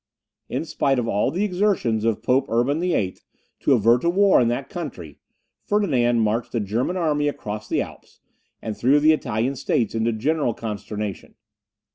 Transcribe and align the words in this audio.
In 0.49 0.65
spite 0.65 0.97
of 0.97 1.07
all 1.07 1.29
the 1.29 1.43
exertions 1.43 2.05
of 2.05 2.23
Pope 2.23 2.47
Urban 2.49 2.79
VIII. 2.79 3.17
to 3.59 3.73
avert 3.73 4.03
a 4.03 4.09
war 4.09 4.41
in 4.41 4.47
that 4.47 4.67
country, 4.67 5.19
Ferdinand 5.67 6.21
marched 6.21 6.55
a 6.55 6.59
German 6.59 6.97
army 6.97 7.27
across 7.27 7.69
the 7.69 7.83
Alps, 7.83 8.19
and 8.63 8.75
threw 8.75 8.99
the 8.99 9.13
Italian 9.13 9.55
states 9.55 9.93
into 9.93 10.09
a 10.09 10.13
general 10.13 10.55
consternation. 10.55 11.35